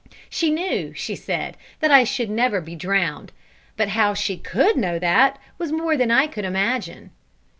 [0.31, 3.31] She knew, she said, that I should never be drowned.
[3.77, 7.11] But how she could know that was more than I could then imagine.